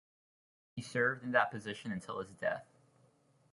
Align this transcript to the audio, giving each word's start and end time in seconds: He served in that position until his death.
He 0.75 0.81
served 0.81 1.23
in 1.23 1.33
that 1.33 1.51
position 1.51 1.91
until 1.91 2.17
his 2.21 2.33
death. 2.33 2.65